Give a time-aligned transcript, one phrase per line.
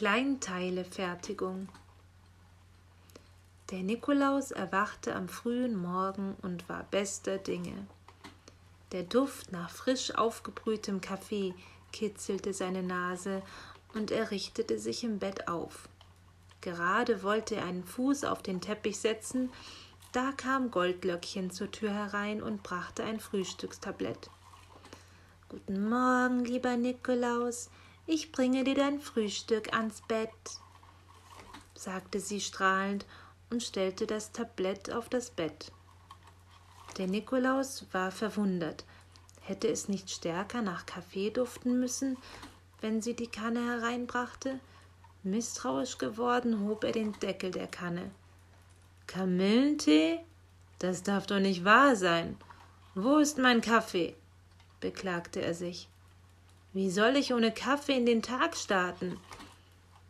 [0.00, 1.68] Kleinteilefertigung
[3.70, 7.86] Der Nikolaus erwachte am frühen Morgen und war bester Dinge.
[8.92, 11.52] Der Duft nach frisch aufgebrühtem Kaffee
[11.92, 13.42] kitzelte seine Nase
[13.92, 15.90] und er richtete sich im Bett auf.
[16.62, 19.50] Gerade wollte er einen Fuß auf den Teppich setzen,
[20.12, 24.30] da kam Goldlöckchen zur Tür herein und brachte ein Frühstückstablett.
[25.50, 27.68] Guten Morgen, lieber Nikolaus,
[28.10, 30.30] ich bringe dir dein Frühstück ans Bett,
[31.74, 33.06] sagte sie strahlend
[33.50, 35.70] und stellte das Tablett auf das Bett.
[36.98, 38.84] Der Nikolaus war verwundert.
[39.42, 42.18] Hätte es nicht stärker nach Kaffee duften müssen,
[42.80, 44.58] wenn sie die Kanne hereinbrachte?
[45.22, 48.10] Misstrauisch geworden hob er den Deckel der Kanne.
[49.06, 50.18] Kamillentee?
[50.80, 52.36] Das darf doch nicht wahr sein.
[52.96, 54.16] Wo ist mein Kaffee?
[54.80, 55.88] beklagte er sich.
[56.72, 59.18] Wie soll ich ohne Kaffee in den Tag starten?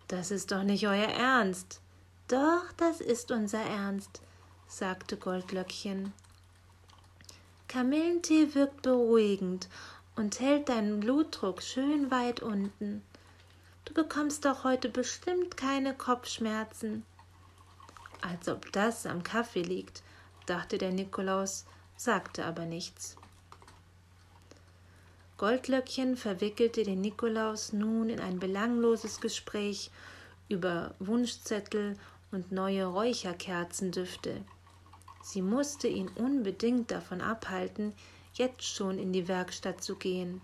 [0.09, 1.81] Das ist doch nicht euer Ernst.
[2.29, 4.21] Doch, das ist unser Ernst,
[4.69, 6.13] sagte Goldlöckchen.
[7.67, 9.69] Kamillentee wirkt beruhigend
[10.17, 13.03] und hält deinen Blutdruck schön weit unten.
[13.87, 17.07] Du bekommst doch heute bestimmt keine Kopfschmerzen.
[18.21, 20.03] Als ob das am Kaffee liegt,
[20.45, 21.65] dachte der Nikolaus,
[21.97, 23.17] sagte aber nichts.
[25.41, 29.91] Goldlöckchen verwickelte den Nikolaus nun in ein belangloses Gespräch
[30.51, 31.97] über Wunschzettel
[32.31, 34.43] und neue Räucherkerzendüfte.
[35.23, 37.95] Sie musste ihn unbedingt davon abhalten,
[38.35, 40.43] jetzt schon in die Werkstatt zu gehen.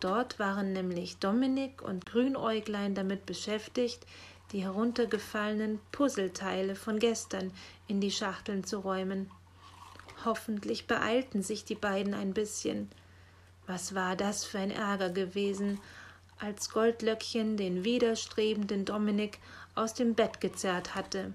[0.00, 4.06] Dort waren nämlich Dominik und Grünäuglein damit beschäftigt,
[4.52, 7.50] die heruntergefallenen Puzzleteile von gestern
[7.88, 9.30] in die Schachteln zu räumen.
[10.26, 12.90] Hoffentlich beeilten sich die beiden ein bisschen.
[13.70, 15.78] Was war das für ein Ärger gewesen,
[16.40, 19.38] als Goldlöckchen den widerstrebenden Dominik
[19.76, 21.32] aus dem Bett gezerrt hatte.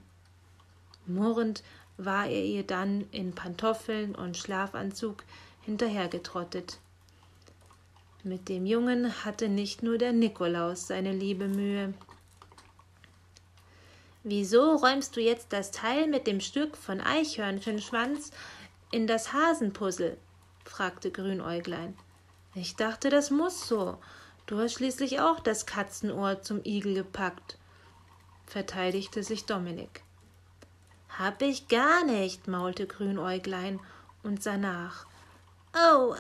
[1.06, 1.64] Murrend
[1.96, 5.24] war er ihr dann in Pantoffeln und Schlafanzug
[5.62, 6.80] hinterhergetrottet.
[8.26, 11.94] Mit dem Jungen hatte nicht nur der Nikolaus seine liebe Mühe.
[14.24, 18.32] Wieso räumst du jetzt das Teil mit dem Stück von Eichhörnchenschwanz
[18.92, 20.18] in das Hasenpuzzle?
[20.66, 21.96] fragte Grünäuglein.
[22.56, 23.98] Ich dachte, das muss so.
[24.46, 27.58] Du hast schließlich auch das Katzenohr zum Igel gepackt,
[28.46, 30.04] verteidigte sich Dominik.
[31.10, 33.80] Hab ich gar nicht, maulte Grünäuglein
[34.24, 35.06] und sah nach.
[35.74, 36.16] Oh,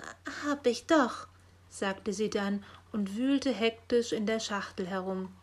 [0.45, 1.27] hab ich doch,
[1.69, 5.33] sagte sie dann und wühlte hektisch in der Schachtel herum.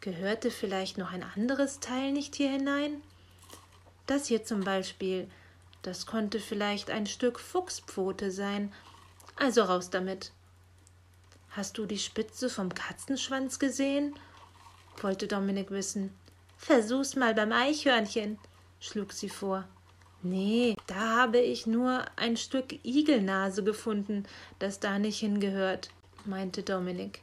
[0.00, 3.02] Gehörte vielleicht noch ein anderes Teil nicht hier hinein?
[4.06, 5.30] Das hier zum Beispiel,
[5.82, 8.72] das konnte vielleicht ein Stück Fuchspfote sein,
[9.38, 10.32] also raus damit.
[11.50, 14.14] Hast du die Spitze vom Katzenschwanz gesehen?
[15.02, 16.10] wollte Dominik wissen.
[16.56, 18.38] Versuch's mal beim Eichhörnchen,
[18.80, 19.64] schlug sie vor.
[20.22, 24.24] Nee, da habe ich nur ein Stück Igelnase gefunden,
[24.58, 25.90] das da nicht hingehört,
[26.24, 27.22] meinte Dominik.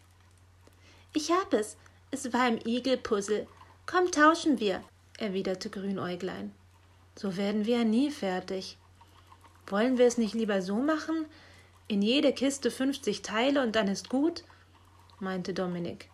[1.13, 1.77] Ich hab es.
[2.11, 3.47] Es war im Igelpuzzle.
[3.85, 4.81] Komm, tauschen wir,
[5.17, 6.53] erwiderte Grünäuglein.
[7.17, 8.77] So werden wir ja nie fertig.
[9.67, 11.25] Wollen wir es nicht lieber so machen,
[11.87, 14.43] in jede Kiste fünfzig Teile und dann ist gut?
[15.19, 16.09] meinte Dominik.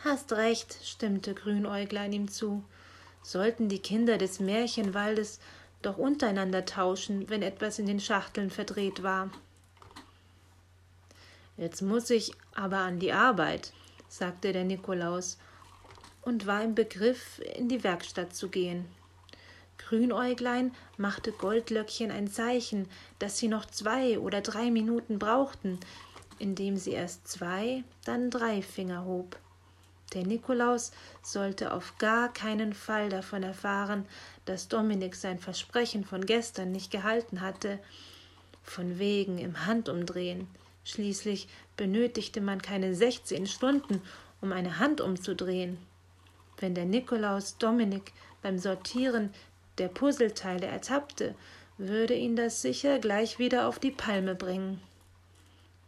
[0.00, 2.64] Hast recht, stimmte Grünäuglein ihm zu.
[3.22, 5.40] Sollten die Kinder des Märchenwaldes
[5.80, 9.30] doch untereinander tauschen, wenn etwas in den Schachteln verdreht war.
[11.56, 13.72] Jetzt muss ich aber an die Arbeit,
[14.08, 15.38] sagte der Nikolaus
[16.22, 18.86] und war im Begriff, in die Werkstatt zu gehen.
[19.92, 25.78] Grünäuglein machte Goldlöckchen ein Zeichen, dass sie noch zwei oder drei Minuten brauchten,
[26.38, 29.38] indem sie erst zwei, dann drei Finger hob.
[30.14, 30.92] Der Nikolaus
[31.22, 34.06] sollte auf gar keinen Fall davon erfahren,
[34.46, 37.78] dass Dominik sein Versprechen von gestern nicht gehalten hatte,
[38.62, 40.48] von wegen im Handumdrehen.
[40.84, 44.00] Schließlich benötigte man keine sechzehn Stunden,
[44.40, 45.76] um eine Hand umzudrehen.
[46.56, 49.34] Wenn der Nikolaus Dominik beim Sortieren
[49.78, 51.34] der Puzzleteile ertappte,
[51.78, 54.80] würde ihn das sicher gleich wieder auf die Palme bringen.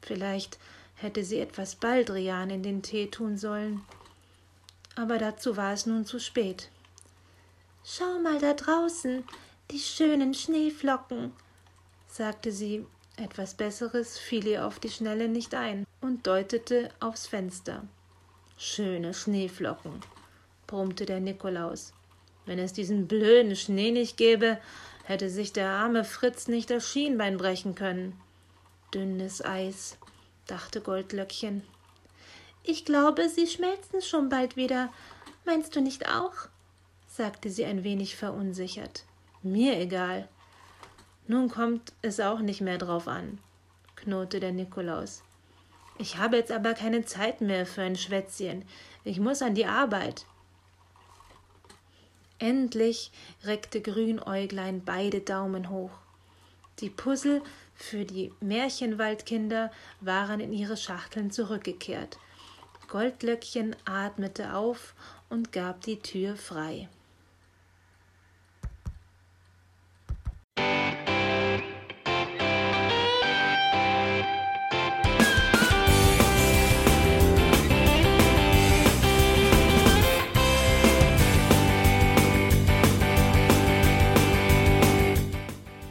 [0.03, 0.59] Vielleicht
[0.97, 3.83] hätte sie etwas Baldrian in den Tee tun sollen.
[4.97, 6.69] Aber dazu war es nun zu spät.
[7.85, 9.25] Schau mal da draußen,
[9.71, 11.33] die schönen Schneeflocken,
[12.09, 12.87] sagte sie.
[13.17, 17.85] Etwas Besseres fiel ihr auf die Schnelle nicht ein und deutete aufs Fenster.
[18.57, 20.01] Schöne Schneeflocken,
[20.67, 21.93] brummte der Nikolaus.
[22.47, 24.59] Wenn es diesen blöden Schnee nicht gäbe,
[25.05, 28.19] hätte sich der arme Fritz nicht das Schienbein brechen können.
[28.93, 29.97] Dünnes Eis,
[30.47, 31.63] dachte Goldlöckchen.
[32.63, 34.91] Ich glaube, sie schmelzen schon bald wieder.
[35.45, 36.49] Meinst du nicht auch?
[37.07, 39.05] sagte sie ein wenig verunsichert.
[39.43, 40.29] Mir egal.
[41.27, 43.39] Nun kommt es auch nicht mehr drauf an,
[43.97, 45.23] knurrte der Nikolaus.
[45.99, 48.65] Ich habe jetzt aber keine Zeit mehr für ein Schwätzchen.
[49.05, 50.27] Ich muss an die Arbeit.
[52.45, 53.11] Endlich
[53.45, 55.93] reckte Grünäuglein beide Daumen hoch.
[56.81, 57.41] Die Puzzle
[57.75, 62.19] für die Märchenwaldkinder waren in ihre Schachteln zurückgekehrt.
[62.89, 64.93] Goldlöckchen atmete auf
[65.31, 66.91] und gab die Tür frei.